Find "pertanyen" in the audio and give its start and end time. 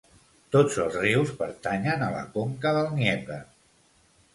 1.43-2.09